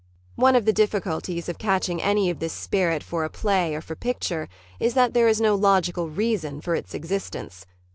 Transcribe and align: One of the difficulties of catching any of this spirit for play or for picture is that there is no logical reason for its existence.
One 0.35 0.55
of 0.55 0.65
the 0.65 0.73
difficulties 0.73 1.47
of 1.47 1.59
catching 1.59 2.01
any 2.01 2.31
of 2.31 2.39
this 2.39 2.53
spirit 2.53 3.03
for 3.03 3.29
play 3.29 3.75
or 3.75 3.81
for 3.81 3.95
picture 3.95 4.49
is 4.79 4.95
that 4.95 5.13
there 5.13 5.27
is 5.27 5.39
no 5.39 5.53
logical 5.53 6.09
reason 6.09 6.59
for 6.59 6.73
its 6.73 6.95
existence. 6.95 7.67